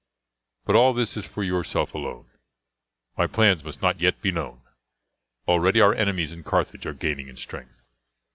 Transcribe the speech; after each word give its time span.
But 0.65 0.75
all 0.75 0.95
this 0.95 1.15
is 1.15 1.27
for 1.27 1.43
yourself 1.43 1.93
alone. 1.93 2.25
"My 3.19 3.27
plans 3.27 3.63
must 3.63 3.83
not 3.83 3.99
yet 4.01 4.19
be 4.19 4.31
known. 4.31 4.61
Already 5.47 5.79
our 5.79 5.93
enemies 5.93 6.33
in 6.33 6.41
Carthage 6.41 6.87
are 6.87 6.93
gaining 6.93 7.27
in 7.27 7.35
strength. 7.37 7.83